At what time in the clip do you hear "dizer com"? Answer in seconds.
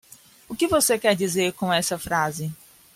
1.15-1.71